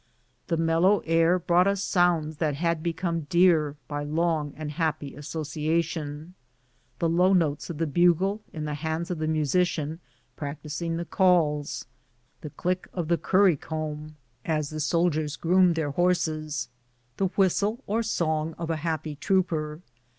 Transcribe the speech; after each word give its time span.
The 0.47 0.57
mellow 0.57 1.03
air 1.05 1.37
brought 1.37 1.67
us 1.67 1.83
sounds 1.83 2.37
that 2.37 2.55
had 2.55 2.81
become 2.81 3.27
dear 3.29 3.75
by 3.87 4.03
long 4.03 4.51
and 4.57 4.71
happy 4.71 5.13
association— 5.13 6.33
the 6.97 7.07
low 7.07 7.33
notes 7.33 7.69
of 7.69 7.77
the 7.77 7.85
bugle 7.85 8.41
in 8.51 8.65
the 8.65 8.73
hands 8.73 9.11
of 9.11 9.19
the 9.19 9.27
musician 9.27 9.99
practising 10.35 10.97
the 10.97 11.05
calls; 11.05 11.85
the 12.41 12.49
click 12.49 12.87
of 12.93 13.09
the 13.09 13.17
currycomb 13.19 14.15
as 14.43 14.71
the 14.71 14.79
soldiers 14.79 15.35
groomed 15.35 15.75
their 15.75 15.91
horses; 15.91 16.69
the 17.17 17.27
whistle 17.37 17.83
or 17.85 18.01
song 18.01 18.55
of 18.57 18.71
a 18.71 18.77
happy 18.81 19.15
trooper. 19.15 19.81